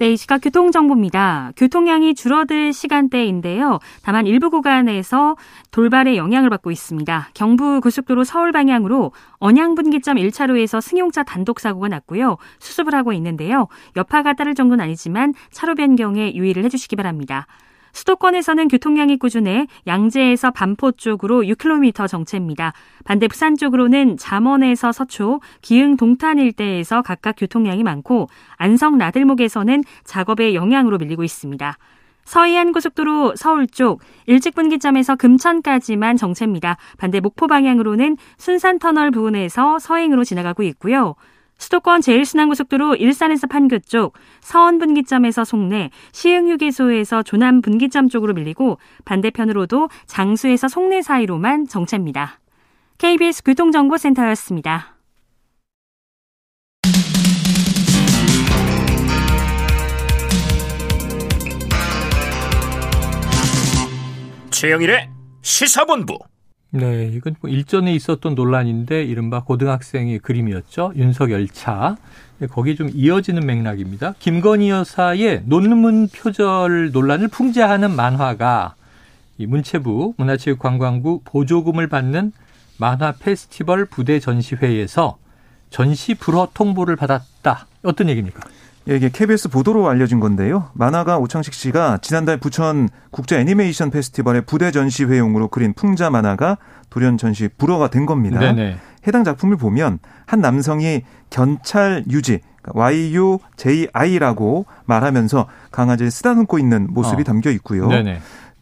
[0.00, 1.52] 네, 이 시각 교통정보입니다.
[1.58, 3.80] 교통량이 줄어들 시간대인데요.
[4.02, 5.36] 다만 일부 구간에서
[5.72, 7.28] 돌발의 영향을 받고 있습니다.
[7.34, 12.38] 경부 고속도로 서울 방향으로 언양분기점 1차로에서 승용차 단독 사고가 났고요.
[12.60, 13.68] 수습을 하고 있는데요.
[13.94, 17.46] 여파가 따를 정도는 아니지만 차로 변경에 유의를 해주시기 바랍니다.
[17.92, 22.72] 수도권에서는 교통량이 꾸준해 양재에서 반포 쪽으로 6km 정체입니다.
[23.04, 30.98] 반대 부산 쪽으로는 잠원에서 서초, 기흥 동탄 일대에서 각각 교통량이 많고 안성 나들목에서는 작업의 영향으로
[30.98, 31.76] 밀리고 있습니다.
[32.24, 36.76] 서해안 고속도로 서울 쪽 일직분기점에서 금천까지만 정체입니다.
[36.96, 41.16] 반대 목포 방향으로는 순산터널 부근에서 서행으로 지나가고 있고요.
[41.60, 50.68] 수도권 제일순환고속도로 일산에서 판교 쪽, 서원 분기점에서 송내, 시흥휴게소에서 조남 분기점 쪽으로 밀리고 반대편으로도 장수에서
[50.68, 52.40] 송내 사이로만 정체입니다.
[52.98, 54.96] KBS 교통정보센터였습니다.
[64.50, 65.08] 최영일의
[65.42, 66.18] 시사본부
[66.72, 70.92] 네, 이건 뭐 일전에 있었던 논란인데 이른바 고등학생의 그림이었죠.
[70.94, 71.96] 윤석열차.
[72.38, 74.14] 네, 거기에 좀 이어지는 맥락입니다.
[74.20, 78.76] 김건희 여사의 논문 표절 논란을 풍자하는 만화가
[79.38, 82.32] 이 문체부 문화체육관광부 보조금을 받는
[82.78, 85.18] 만화 페스티벌 부대 전시회에서
[85.70, 87.66] 전시 불허 통보를 받았다.
[87.82, 88.40] 어떤 얘기입니까?
[88.88, 90.70] 예, 이게 KBS 보도로 알려진 건데요.
[90.74, 97.18] 만화가 오창식 씨가 지난달 부천 국제 애니메이션 페스티벌의 부대 전시 회용으로 그린 풍자 만화가 돌연
[97.18, 98.40] 전시 불허가 된 겁니다.
[98.40, 98.76] 네네.
[99.06, 102.40] 해당 작품을 보면 한 남성이 견찰 유지
[102.74, 107.24] YUJI라고 말하면서 강아지를 쓰다듬고 있는 모습이 어.
[107.24, 107.88] 담겨 있고요.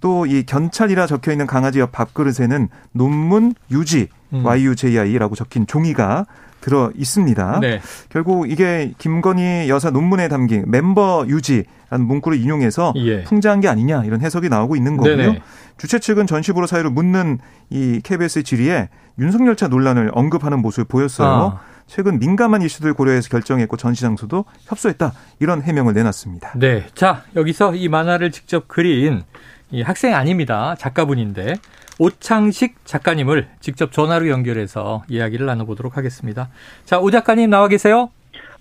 [0.00, 4.44] 또 이 견찰이라 적혀 있는 강아지 옆 밥그릇에는 논문 유지 음.
[4.44, 6.26] YUJI라고 적힌 종이가
[6.60, 7.60] 들어 있습니다.
[7.60, 7.80] 네.
[8.08, 13.22] 결국 이게 김건희 여사 논문에 담긴 멤버 유지라는 문구를 인용해서 예.
[13.22, 15.16] 풍자한 게 아니냐 이런 해석이 나오고 있는 거고요.
[15.16, 15.42] 네네.
[15.78, 17.38] 주최 측은 전시부로 사유를 묻는
[17.70, 21.28] 이 KBS 질의에 윤석열 차 논란을 언급하는 모습을 보였어요.
[21.28, 21.60] 아.
[21.86, 26.52] 최근 민감한 이슈들 고려해서 결정했고 전시 장소도 협소했다 이런 해명을 내놨습니다.
[26.56, 29.22] 네, 자 여기서 이 만화를 직접 그린
[29.70, 30.74] 이 학생 아닙니다.
[30.78, 31.54] 작가분인데
[31.98, 36.48] 오창식 작가님을 직접 전화로 연결해서 이야기를 나눠보도록 하겠습니다.
[36.84, 38.10] 자, 오 작가님 나와 계세요?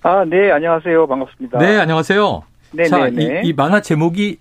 [0.02, 1.08] 아, 네, 안녕하세요.
[1.08, 1.60] 반갑습니다.
[1.60, 2.44] 네, 안녕하세요.
[2.72, 3.42] 네, 자, 네, 네.
[3.44, 4.38] 이, 이, 만화 제목이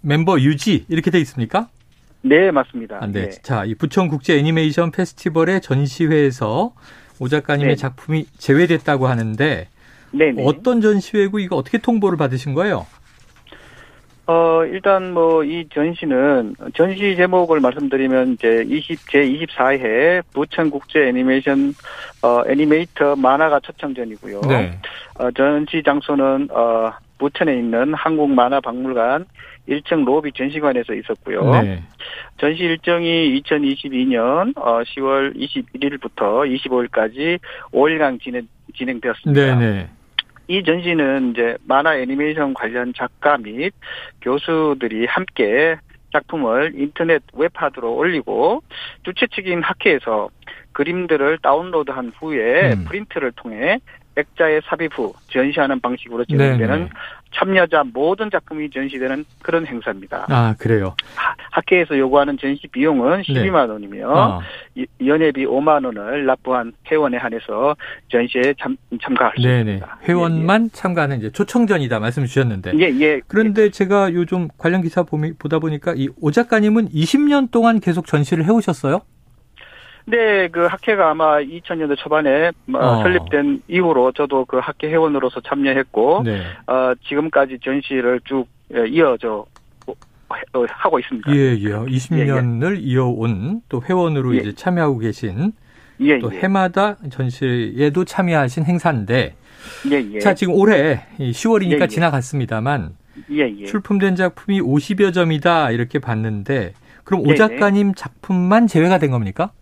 [0.00, 1.68] 멤버 유지 이렇게 돼 있습니까?
[2.22, 2.98] 네, 맞습니다.
[3.00, 3.28] 아, 네.
[3.28, 3.30] 네.
[3.42, 6.72] 자, 이 부천 국제 애니메이션 페스티벌의 전시회에서
[7.18, 7.76] 오 작가님의 네.
[7.76, 9.68] 작품이 제외됐다고 하는데
[10.12, 10.42] 네, 네.
[10.44, 12.86] 어떤 전시회고 이거 어떻게 통보를 받으신 거예요?
[14.30, 21.74] 어, 일단 뭐 이 전시는 전시 제목을 말씀드리면 이제 20, 제 24회 부천 국제 애니메이션
[22.22, 24.40] 어 애니메이터 만화가 초청전이고요.
[24.48, 24.78] 네.
[25.18, 29.26] 어, 전시 장소는 어 부천에 있는 한국 만화 박물관
[29.68, 31.50] 1층 로비 전시관에서 있었고요.
[31.62, 31.82] 네.
[32.38, 37.38] 전시 일정이 2022년 어 10월 21일부터 25일까지
[37.72, 39.40] 5일간 진행 진행되었습니다.
[40.50, 43.72] 이 전시는 이제 만화 애니메이션 관련 작가 및
[44.20, 45.76] 교수들이 함께
[46.12, 48.60] 작품을 인터넷 웹하드로 올리고
[49.04, 50.28] 주최 측인 학회에서
[50.72, 52.84] 그림들을 다운로드한 후에 음.
[52.84, 53.78] 프린트를 통해
[54.16, 56.88] 액자에 삽입 후 전시하는 방식으로 진행되는
[57.32, 60.26] 참여자 모든 작품이 전시되는 그런 행사입니다.
[60.28, 60.94] 아, 그래요?
[61.52, 63.72] 학회에서 요구하는 전시 비용은 12만 네.
[63.72, 64.40] 원이며 어.
[65.04, 67.76] 연회비 5만 원을 납부한 회원에 한해서
[68.10, 69.60] 전시에 참, 참가할 수 네네.
[69.74, 69.98] 있습니다.
[70.08, 70.68] 회원만 예, 예.
[70.72, 72.72] 참가하는 이제 초청전이다 말씀 주셨는데.
[72.78, 73.20] 예, 예.
[73.26, 73.70] 그런데 예.
[73.70, 79.00] 제가 요즘 관련 기사 보다 보니까 이 오 작가님은 20년 동안 계속 전시를 해오셨어요?
[80.10, 83.02] 네, 그 학회가 아마 2000년대 초반에 뭐 어.
[83.02, 86.42] 설립된 이후로 저도 그 학회 회원으로서 참여했고, 네.
[86.66, 89.46] 어, 지금까지 전시를 쭉 예, 이어져
[89.86, 91.32] 어, 하고 있습니다.
[91.34, 91.68] 예, 예.
[91.70, 92.80] 20년을 예, 예.
[92.80, 94.40] 이어온 또 회원으로 예.
[94.40, 95.52] 이제 참여하고 계신
[96.00, 96.38] 예, 또 예.
[96.40, 99.36] 해마다 전시에도 참여하신 행사인데.
[100.22, 102.94] 자 지금 올해 10월이니까 지나갔습니다만
[103.66, 106.72] 출품된 작품이 50여 점이다 이렇게 봤는데,
[107.04, 109.52] 그럼 오 작가님 작품만 제외가 된 겁니까?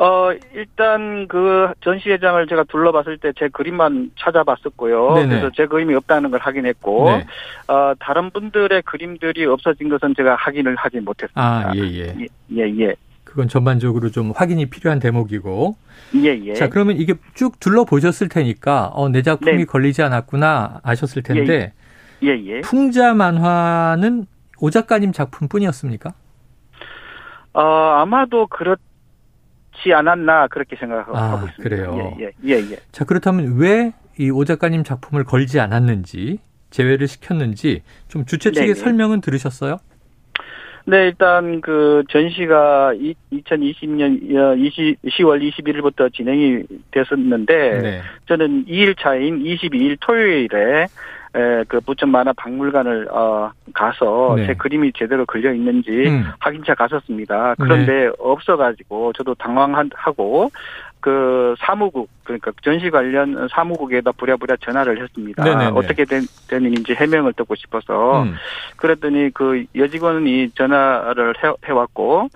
[0.00, 5.14] 어, 일단 그 전시회장을 제가 둘러봤을 때 제 그림만 찾아봤었고요.
[5.14, 5.28] 네네.
[5.28, 7.26] 그래서 제 그림이 없다는 걸 확인했고, 네.
[7.66, 11.40] 어, 다른 분들의 그림들이 없어진 것은 제가 확인을 하지 못했습니다.
[11.40, 12.14] 아, 예, 예.
[12.20, 12.80] 예, 예.
[12.80, 12.94] 예.
[13.24, 15.76] 그건 전반적으로 좀 확인이 필요한 대목이고.
[16.22, 16.54] 예, 예.
[16.54, 19.64] 자, 그러면 이게 쭉 둘러보셨을 테니까, 어, 내 작품이 네.
[19.64, 21.72] 걸리지 않았구나 아셨을 텐데.
[22.22, 22.46] 예, 예.
[22.46, 22.60] 예.
[22.62, 24.26] 풍자 만화는
[24.60, 26.12] 오 작가님 작품 뿐이었습니까?
[27.52, 28.76] 어, 아마도 그렇
[29.82, 31.62] 지 않았나 그렇게 생각하고 아, 있습니다.
[31.62, 32.16] 그래요.
[32.20, 32.76] 예, 예, 예, 예.
[32.92, 38.80] 자 그렇다면 왜 이 오 작가님 작품을 걸지 않았는지 제외를 시켰는지 좀 주최 측의 네네.
[38.80, 39.76] 설명은 들으셨어요?
[40.86, 42.94] 네, 일단 그 전시가
[43.32, 48.00] 2020년 20, 10월 21일부터 진행이 됐었는데 네.
[48.26, 50.86] 저는 2일 차인 22일 토요일에
[51.34, 54.46] 에, 그 부천 만화 박물관을 어 가서 네.
[54.46, 56.24] 제 그림이 제대로 걸려 있는지 음.
[56.38, 57.56] 확인차 갔었습니다.
[57.58, 58.10] 그런데 네.
[58.18, 60.50] 없어가지고 저도 당황하고
[61.00, 65.44] 그 사무국 그러니까 전시 관련 사무국에다 부랴부랴 전화를 했습니다.
[65.44, 65.70] 네네네.
[65.74, 68.34] 어떻게 된, 된 일인지 해명을 듣고 싶어서 음.
[68.76, 72.28] 그랬더니 그 여직원이 전화를 해, 해왔고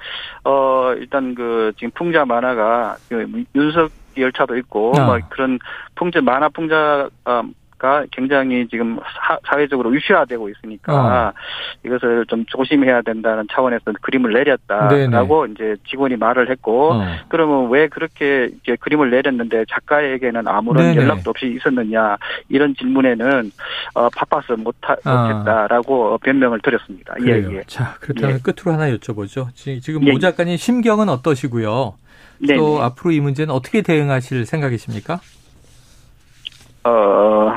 [0.45, 5.05] 어 일단 그 지금 풍자 만화가 그 윤석 열차도 있고 아.
[5.07, 5.59] 뭐 그런
[5.95, 7.43] 풍자 만화 풍자 어,
[7.83, 8.97] 가 굉장히 지금
[9.43, 11.33] 사, 회적으로 위시화되고 있으니까 어.
[11.85, 15.53] 이것을 좀 조심해야 된다는 차원에서 그림을 내렸다라고 네네.
[15.53, 17.05] 이제 직원이 말을 했고 어.
[17.27, 20.97] 그러면 왜 그렇게 이제 그림을 내렸는데 작가에게는 아무런 네네.
[21.03, 22.17] 연락도 없이 있었느냐
[22.49, 23.51] 이런 질문에는
[23.95, 25.33] 어, 바빠서 못하, 아.
[25.33, 27.17] 못했다라고 변명을 드렸습니다.
[27.27, 27.63] 예, 예.
[27.67, 28.41] 자 그렇다면 예.
[28.45, 29.49] 끝으로 하나 여쭤보죠.
[29.55, 30.13] 지금 예.
[30.13, 31.95] 모 작가님 심경은 어떠시고요?
[32.47, 32.57] 네네.
[32.57, 35.19] 또 앞으로 이 문제는 어떻게 대응하실 생각이십니까?
[36.85, 37.53] 어,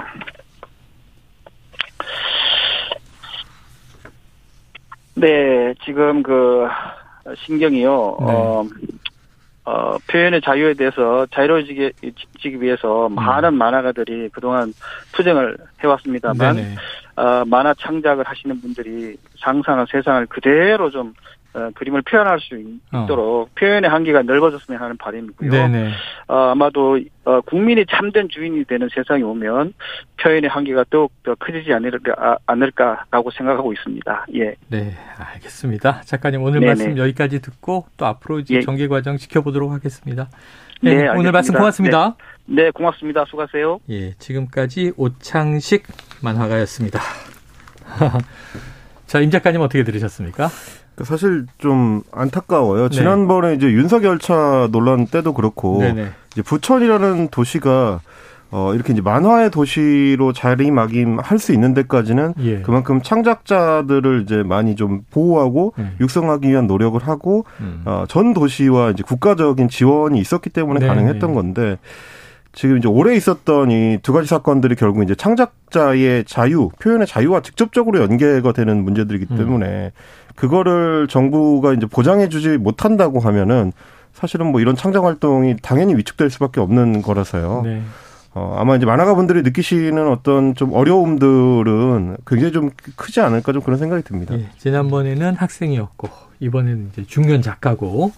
[5.16, 6.68] 네, 지금 그
[7.38, 8.18] 신경이요.
[8.20, 8.26] 네.
[8.32, 8.66] 어,
[9.66, 13.16] 어, 표현의 자유에 대해서 자유로워지기 위해서 음.
[13.16, 14.74] 많은 만화가들이 그동안
[15.14, 16.78] 투쟁을 해왔습니다만,
[17.16, 21.14] 어, 만화 창작을 하시는 분들이 상상한 세상을 그대로 좀
[21.56, 23.48] 어, 그림을 표현할 수 있도록 어.
[23.58, 25.50] 표현의 한계가 넓어졌으면 하는 바람이고요.
[25.50, 25.92] 네네.
[26.28, 29.74] 어, 아마도 어, 국민이 참된 주인이 되는 세상이 오면
[30.22, 34.26] 표현의 한계가 더욱 더 커지지 않을까, 아, 않을까라고 생각하고 있습니다.
[34.36, 34.56] 예.
[34.68, 36.02] 네, 알겠습니다.
[36.02, 36.66] 작가님 오늘 네네.
[36.66, 38.62] 말씀 여기까지 듣고 또 앞으로 이제 예.
[38.62, 40.28] 전개 과정 지켜보도록 하겠습니다.
[40.82, 42.18] 네, 네 오늘 말씀 고맙습니다.
[42.48, 42.64] 네.
[42.64, 43.24] 네, 고맙습니다.
[43.30, 43.80] 수고하세요.
[43.90, 45.84] 예, 지금까지 오창식
[46.22, 47.00] 만화가였습니다.
[49.08, 50.50] 자, 임 작가님 어떻게 들으셨습니까?
[50.96, 52.90] 그 사실 좀 안타까워요.
[52.90, 52.96] 네.
[52.96, 56.08] 지난번에 이제 윤석열 차 논란 때도 그렇고 네네.
[56.32, 58.00] 이제 부천이라는 도시가
[58.52, 62.62] 어 이렇게 이제 만화의 도시로 자리막임 할 수 있는 데까지는 예.
[62.62, 65.96] 그만큼 창작자들을 이제 많이 좀 보호하고 음.
[66.00, 67.82] 육성하기 위한 노력을 하고 음.
[67.86, 70.94] 어전 도시와 이제 국가적인 지원이 있었기 때문에 네네.
[70.94, 71.78] 가능했던 건데
[72.56, 78.02] 지금 이제 올해 있었던 이 두 가지 사건들이 결국 이제 창작자의 자유, 표현의 자유와 직접적으로
[78.02, 79.38] 연계가 되는 문제들이기 음.
[79.38, 79.92] 때문에 음.
[80.36, 83.72] 그거를 정부가 이제 보장해주지 못한다고 하면은
[84.14, 87.62] 사실은 뭐 이런 창작 활동이 당연히 위축될 수밖에 없는 거라서요.
[87.66, 87.82] 네.
[88.34, 93.78] 어, 아마 이제 만화가 분들이 느끼시는 어떤 좀 어려움들은 굉장히 좀 크지 않을까 좀 그런
[93.78, 94.36] 생각이 듭니다.
[94.38, 98.12] 예, 지난번에는 학생이었고 이번에는 이제 중년 작가고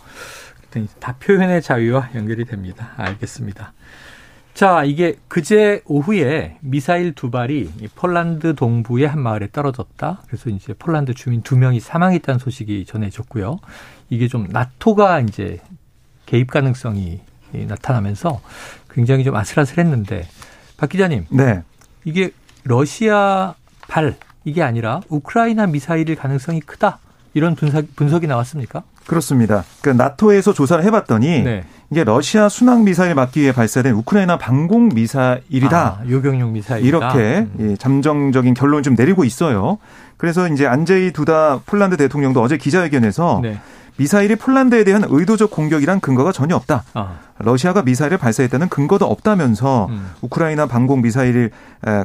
[1.00, 2.92] 다 표현의 자유와 연결이 됩니다.
[2.98, 3.74] 알겠습니다.
[4.58, 10.24] 자, 이게 그제 오후에 미사일 두 발이 폴란드 동부의 한 마을에 떨어졌다.
[10.26, 13.60] 그래서 이제 폴란드 주민 두 명이 사망했다는 소식이 전해졌고요.
[14.10, 15.62] 이게 좀 나토가 이제
[16.26, 18.42] 개입 가능성이 나타나면서
[18.90, 20.28] 굉장히 좀 아슬아슬했는데
[20.78, 21.62] 박 기자님, 네.
[22.04, 22.32] 이게
[22.64, 23.54] 러시아
[23.88, 26.98] 발 이게 아니라 우크라이나 미사일일 가능성이 크다
[27.36, 28.82] 이런 분석, 분석이 나왔습니까?
[29.08, 29.64] 그렇습니다.
[29.82, 31.64] 그 나토에서 조사를 해봤더니 네.
[31.90, 35.78] 이게 러시아 순항 미사일 막기 위해 발사된 우크라이나 방공 미사일이다.
[36.02, 37.72] 아, 요격용 미사일 이렇게 음.
[37.72, 39.78] 예, 잠정적인 결론을 좀 내리고 있어요.
[40.18, 43.60] 그래서 이제 안제이 두다 폴란드 대통령도 어제 기자회견에서 네.
[43.96, 46.84] 미사일이 폴란드에 대한 의도적 공격이란 근거가 전혀 없다.
[46.94, 47.16] 아.
[47.40, 50.12] 러시아가 미사일을 발사했다는 근거도 없다면서 음.
[50.22, 51.52] 우크라이나 방공 미사일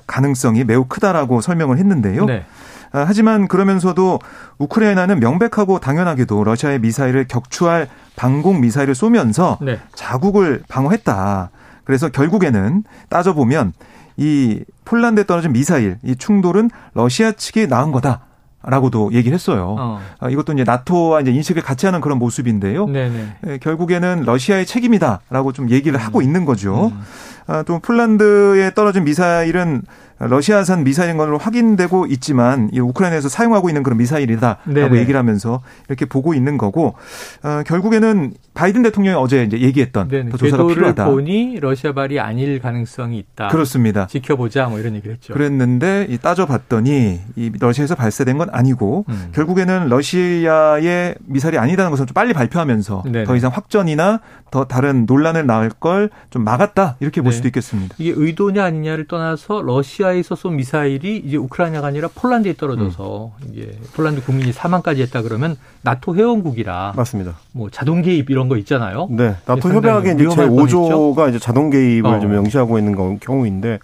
[0.06, 2.24] 가능성이 매우 크다라고 설명을 했는데요.
[2.26, 2.44] 네.
[2.92, 4.18] 아, 하지만 그러면서도
[4.59, 9.78] 우크라이나는 명백하고 당연하게도 러시아의 미사일을 격추할 방공 미사일을 쏘면서 네.
[9.94, 11.50] 자국을 방어했다.
[11.85, 13.72] 그래서 결국에는 따져보면
[14.16, 18.26] 이 폴란드에 떨어진 미사일 이 충돌은 러시아 측이 낳은 거다.
[18.64, 19.74] 라고도 얘기를 했어요.
[19.76, 20.00] 어.
[20.20, 22.87] 아, 이것도 이제 나토와 이제 인식을 같이 하는 그런 모습인데요.
[22.87, 23.37] 네네.
[23.48, 26.00] 예, 결국에는 러시아의 책임이다라고 좀 얘기를 음.
[26.00, 26.92] 하고 있는 거죠.
[26.94, 27.02] 음.
[27.48, 29.83] 아, 또 폴란드에 떨어진 미사일은
[30.28, 34.98] 러시아산 미사일인 걸로 확인되고 있지만 이 우크라이나에서 사용하고 있는 그런 미사일이다라고 네네.
[34.98, 36.94] 얘기를 하면서 이렇게 보고 있는 거고
[37.42, 41.06] 어, 결국에는 바이든 대통령이 어제 이제 얘기했던 더 조사가 필요하다.
[41.06, 43.48] 보니 러시아발이 아닐 가능성이 있다.
[43.48, 44.06] 그렇습니다.
[44.06, 45.32] 지켜보자 뭐 이런 얘기를 했죠.
[45.32, 49.28] 그랬는데 이 따져봤더니 이 러시아에서 발사된 건 아니고 음.
[49.32, 53.24] 결국에는 러시아의 미사일이 아니다는 것을 좀 빨리 발표하면서 네네.
[53.24, 57.37] 더 이상 확전이나 더 다른 논란을 낳을 걸 좀 막았다 이렇게 볼 네.
[57.37, 57.94] 수도 있겠습니다.
[57.98, 63.48] 이게 의도냐 아니냐를 떠나서 러시아 에서 쏜 미사일이 이제 우크라이나가 아니라 폴란드에 떨어져서 음.
[63.51, 67.37] 이게 폴란드 국민이 사망까지 했다 그러면 나토 회원국이라 맞습니다.
[67.53, 69.09] 뭐 자동 개입 이런 거 있잖아요.
[69.11, 72.20] 네, 나토 협약에 이제 제 5조가 이제 자동 개입을 어.
[72.20, 73.79] 좀 명시하고 있는 경우인데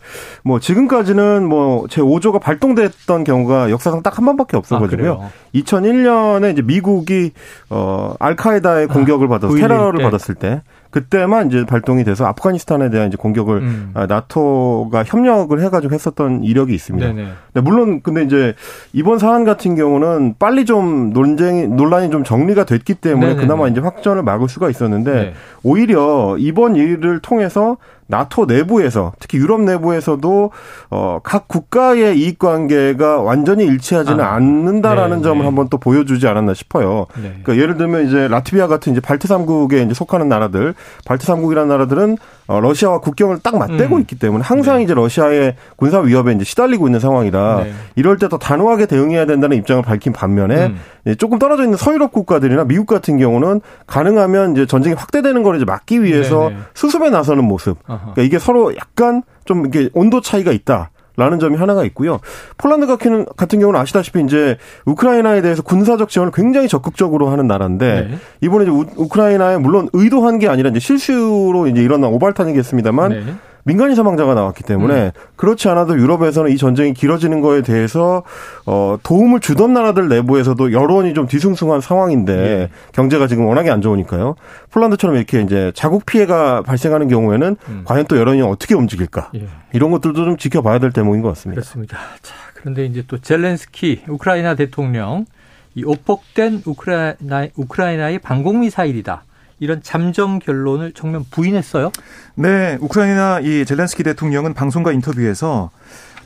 [0.44, 5.20] 뭐 지금까지는 뭐제 5조가 발동됐던 경우가 역사상 딱 한 번밖에 없어가지고요.
[5.22, 7.30] 아, 2001년에 이제 미국이
[7.70, 10.04] 어 알카에다의 공격을 아, 받아서 테러를 때.
[10.04, 13.90] 받았을 때 그때만 이제 발동이 돼서 아프가니스탄에 대한 이제 공격을 음.
[13.94, 17.06] 아, 나토가 협력을 해가지고 했었던 이력이 있습니다.
[17.08, 17.28] 네네.
[17.54, 18.54] 네, 물론 근데 이제
[18.92, 23.42] 이번 사안 같은 경우는 빨리 좀 논쟁이 논란이 좀 정리가 됐기 때문에 네네네.
[23.42, 25.34] 그나마 이제 확전을 막을 수가 있었는데 네.
[25.62, 27.76] 오히려 이번 일을 통해서
[28.08, 30.50] 나토 내부에서 특히 유럽 내부에서도
[30.90, 35.44] 어, 각 국가의 이익 관계가 완전히 일치하지는 아, 않는다라는 네, 점을 네.
[35.44, 37.06] 한번 또 보여주지 않았나 싶어요.
[37.16, 37.38] 네.
[37.42, 42.16] 그러니까 예를 들면 이제 라트비아 같은 이제 발트 삼국에 이제 속하는 나라들, 발트 삼국이라는 나라들은
[42.16, 44.00] 어, 러시아와 국경을 딱 맞대고 음.
[44.00, 44.84] 있기 때문에 항상 네.
[44.84, 47.72] 이제 러시아의 군사 위협에 이제 시달리고 있는 상황이라 네.
[47.96, 50.66] 이럴 때 더 단호하게 대응해야 된다는 입장을 밝힌 반면에
[51.06, 51.14] 음.
[51.16, 56.02] 조금 떨어져 있는 서유럽 국가들이나 미국 같은 경우는 가능하면 이제 전쟁이 확대되는 걸 이제 막기
[56.02, 57.78] 위해서 수습에 나서는 모습.
[57.84, 60.90] 그러니까 이게 서로 약간 좀 이게 온도 차이가 있다.
[61.18, 62.20] 라는 점이 하나가 있고요.
[62.56, 68.18] 폴란드 같은 경우는 아시다시피 이제 우크라이나에 대해서 군사적 지원을 굉장히 적극적으로 하는 나라인데 네.
[68.40, 73.34] 이번에 이제 우, 크라이나에 물론 의도한 게 아니라 이제 실수로 이제 일어난 오발탄이겠습니다만 네.
[73.68, 75.10] 민간인 사망자가 나왔기 때문에 음.
[75.36, 78.22] 그렇지 않아도 유럽에서는 이 전쟁이 길어지는 거에 대해서
[78.64, 82.68] 어 도움을 주던 나라들 내부에서도 여론이 좀 뒤숭숭한 상황인데 예.
[82.92, 84.36] 경제가 지금 워낙에 안 좋으니까요.
[84.70, 87.82] 폴란드처럼 이렇게 이제 자국 피해가 발생하는 경우에는 음.
[87.84, 89.32] 과연 또 여론이 어떻게 움직일까?
[89.34, 89.48] 예.
[89.74, 91.60] 이런 것들도 좀 지켜봐야 될 대목인 것 같습니다.
[91.60, 91.98] 그렇습니다.
[92.22, 95.26] 자, 그런데 이제 또 젤렌스키 우크라이나 대통령
[95.74, 99.24] 이 오폭된 우크라이나 우크라이나의 방공 미사일이다.
[99.60, 101.90] 이런 잠정 결론을 정면 부인했어요.
[102.36, 105.70] 네, 우크라이나 이 젤렌스키 대통령은 방송과 인터뷰에서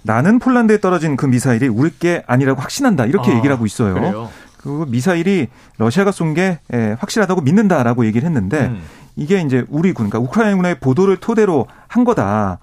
[0.03, 3.95] 나는 폴란드에 떨어진 그 미사일이 우리 게 아니라고 확신한다 이렇게 아, 얘기를 하고 있어요.
[3.95, 4.29] 그래요?
[4.59, 8.83] 그 미사일이 러시아가 쏜게 예, 확실하다고 믿는다라고 얘기를 했는데 음.
[9.17, 12.59] 이게 이제 우리 군, 그러니까 우크라이나군의 보도를 토대로 한 거다.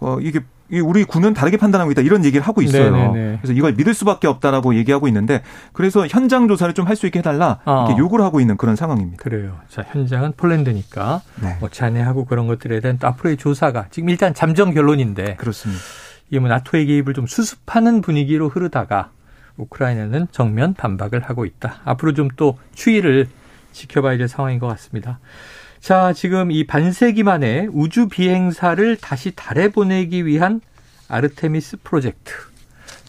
[0.00, 0.40] 어, 이게
[0.80, 2.90] 우리 군은 다르게 판단하고 있다 이런 얘기를 하고 있어요.
[2.90, 3.38] 네네네.
[3.42, 7.58] 그래서 이걸 믿을 수밖에 없다라고 얘기하고 있는데 그래서 현장 조사를 좀 할 수 있게 해달라
[7.64, 7.86] 어.
[7.86, 9.22] 이렇게 요구를 하고 있는 그런 상황입니다.
[9.22, 9.58] 그래요.
[9.68, 11.56] 자 현장은 폴란드니까 네.
[11.60, 15.80] 뭐 잔해하고 그런 것들에 대한 또 앞으로의 조사가 지금 일단 잠정 결론인데 그렇습니다.
[16.28, 19.10] 이게 뭐 나토의 개입을 좀 수습하는 분위기로 흐르다가
[19.58, 21.80] 우크라이나는 정면 반박을 하고 있다.
[21.84, 23.28] 앞으로 좀 또 추이를
[23.72, 25.18] 지켜봐야 될 상황인 것 같습니다.
[25.82, 30.60] 자, 지금 이 반세기 만에 우주 비행사를 다시 달에 보내기 위한
[31.08, 32.32] 아르테미스 프로젝트.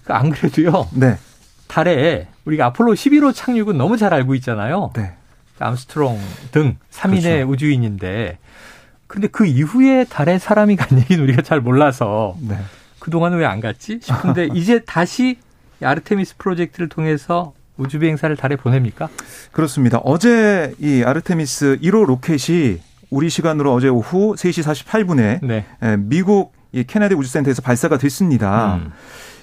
[0.03, 0.89] 그안 그래도요.
[0.95, 1.17] 네.
[1.67, 4.91] 달에 우리가 아폴로 11호 착륙은 너무 잘 알고 있잖아요.
[4.95, 5.13] 네.
[5.59, 6.19] 암스트롱
[6.51, 7.51] 등 3인의 그렇죠.
[7.51, 8.39] 우주인인데
[9.05, 12.57] 근데 그 이후에 달에 사람이 간 얘기는 우리가 잘 몰라서 네.
[12.97, 15.37] 그동안은 왜안 갔지 싶은데 이제 다시
[15.79, 19.09] 아르테미스 프로젝트를 통해서 우주 비행사를 달에 보냅니까?
[19.51, 19.99] 그렇습니다.
[20.03, 25.65] 어제 이 아르테미스 1호 로켓이 우리 시간으로 어제 오후 3시 48분에 네.
[25.97, 28.75] 미국 이 케네디 우주센터에서 발사가 됐습니다.
[28.75, 28.91] 음.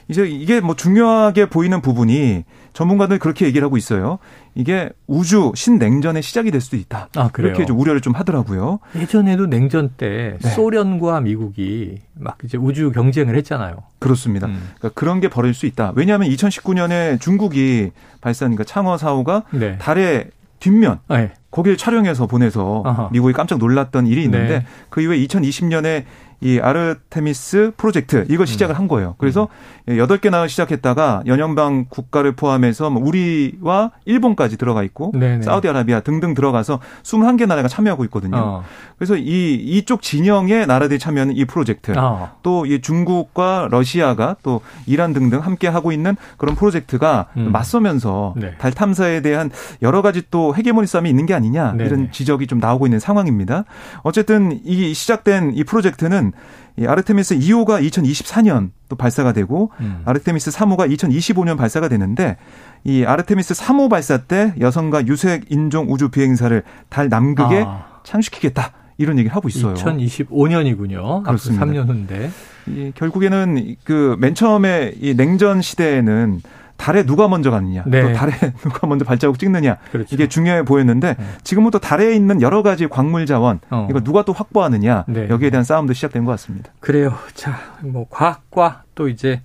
[0.08, 4.18] 이제 이게 뭐 중요하게 보이는 부분이 전문가들 그렇게 얘기를 하고 있어요.
[4.54, 7.08] 이게 우주 신냉전의 시작이 될 수도 있다.
[7.16, 8.80] 아, 그렇게 좀 우려를 좀 하더라고요.
[8.96, 10.48] 예전에도 냉전 때 네.
[10.50, 13.76] 소련과 미국이 막 이제 우주 경쟁을 했잖아요.
[13.98, 14.46] 그렇습니다.
[14.46, 14.70] 음.
[14.78, 15.92] 그러니까 그런 게 벌어질 수 있다.
[15.94, 19.78] 왜냐하면 2019년에 중국이 발사한 그 창어 4호가 네.
[19.78, 20.30] 달에
[20.60, 21.32] 뒷면 네.
[21.50, 23.08] 거기를 촬영해서 보내서 아하.
[23.12, 24.66] 미국이 깜짝 놀랐던 일이 있는데 네.
[24.90, 26.04] 그 이후에 2020년에
[26.42, 28.46] 이 아르테미스 프로젝트 이걸 음.
[28.46, 29.14] 시작을 한 거예요.
[29.18, 29.48] 그래서
[29.88, 29.98] 음.
[29.98, 35.42] 여덟 개나 시작했다가 연연방 국가를 포함해서 뭐 우리와 일본까지 들어가 있고 네네.
[35.42, 38.36] 사우디아라비아 등등 들어가서 21개 나라가 참여하고 있거든요.
[38.36, 38.64] 어.
[38.96, 42.30] 그래서 이 이쪽 진영의 나라들이 참여하는 이 프로젝트 어.
[42.42, 47.52] 또이 중국과 러시아가 또 이란 등등 함께 하고 있는 그런 프로젝트가 음.
[47.52, 48.54] 맞서면서 네.
[48.58, 49.50] 달 탐사에 대한
[49.82, 51.84] 여러 가지 또 헤게모니 싸움이 있는 게 아니냐 네네.
[51.84, 53.64] 이런 지적이 좀 나오고 있는 상황입니다.
[54.02, 56.29] 어쨌든 이 시작된 이 프로젝트는
[56.78, 60.02] 이 아르테미스 2호가 2024년 또 발사가 되고 음.
[60.04, 62.36] 아르테미스 3호가 2025년 발사가 되는데
[62.84, 67.84] 이 아르테미스 3호 발사 때 여성과 유색 인종 우주 비행사를 달 남극에 아.
[68.04, 68.72] 창시키겠다.
[68.98, 69.74] 이런 얘기를 하고 있어요.
[69.74, 71.22] 2025년이군요.
[71.24, 71.64] 그렇습니다.
[71.66, 72.30] 3년 후인데.
[72.68, 76.42] 이 결국에는 그 맨 처음에 이 냉전 시대에는
[76.80, 78.00] 달에 누가 먼저 갔느냐, 네.
[78.00, 78.32] 또 달에
[78.64, 80.14] 누가 먼저 발자국 찍느냐 그렇죠.
[80.14, 81.24] 이게 중요해 보였는데 네.
[81.44, 83.86] 지금은 또 달에 있는 여러 가지 광물 자원 어.
[83.90, 85.28] 이거 누가 또 확보하느냐 네.
[85.28, 86.72] 여기에 대한 싸움도 시작된 것 같습니다.
[86.80, 87.12] 그래요.
[87.34, 89.42] 자, 뭐 과학과 또 이제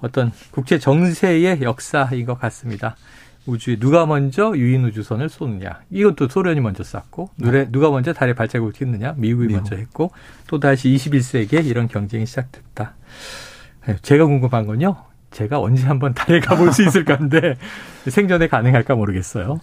[0.00, 2.94] 어떤 국제 정세의 역사인 것 같습니다.
[3.46, 7.66] 우주에 누가 먼저 유인 우주선을 쏘느냐 이것도 소련이 먼저 쐈고 네.
[7.72, 9.62] 누가 먼저 달에 발자국을 찍느냐 미국이 미국.
[9.62, 10.12] 먼저 했고
[10.46, 12.94] 또 다시 21세기에 이런 경쟁이 시작됐다.
[13.86, 15.07] 네, 제가 궁금한 건요.
[15.30, 17.56] 제가 언제 한번 달에 가볼 수 있을까 한데
[18.08, 19.60] 생전에 가능할까 모르겠어요.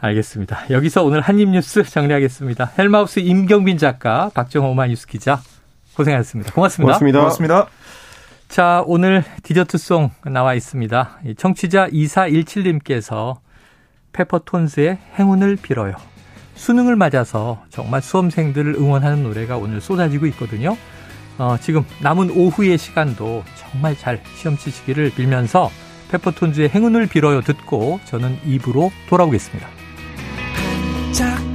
[0.00, 0.70] 알겠습니다.
[0.70, 2.72] 여기서 오늘 한입뉴스 정리하겠습니다.
[2.78, 5.40] 헬마우스 임경빈 작가, 박정호 마뉴스 기자
[5.96, 6.52] 고생하셨습니다.
[6.52, 6.86] 고맙습니다.
[6.86, 7.18] 고맙습니다.
[7.18, 7.66] 고맙습니다.
[8.48, 11.18] 자, 오늘 디저트송 나와 있습니다.
[11.36, 13.38] 청취자 2417님께서
[14.12, 15.94] 페퍼톤스의 행운을 빌어요.
[16.54, 20.76] 수능을 맞아서 정말 수험생들을 응원하는 노래가 오늘 쏟아지고 있거든요.
[21.38, 25.70] 어, 지금 남은 오후의 시간도 정말 잘 시험 치시기를 빌면서
[26.10, 29.68] 페퍼톤즈의 행운을 빌어요 듣고 저는 입으로 돌아오겠습니다.
[31.12, 31.47] 자.